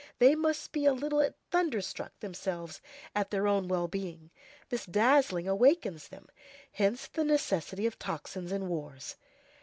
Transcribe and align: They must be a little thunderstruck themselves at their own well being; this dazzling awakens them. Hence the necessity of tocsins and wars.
They 0.17 0.33
must 0.33 0.71
be 0.71 0.85
a 0.85 0.93
little 0.93 1.29
thunderstruck 1.51 2.21
themselves 2.21 2.81
at 3.13 3.29
their 3.29 3.45
own 3.47 3.67
well 3.67 3.87
being; 3.87 4.31
this 4.69 4.87
dazzling 4.87 5.47
awakens 5.47 6.07
them. 6.07 6.27
Hence 6.71 7.05
the 7.05 7.23
necessity 7.23 7.85
of 7.85 7.99
tocsins 7.99 8.51
and 8.51 8.67
wars. 8.67 9.15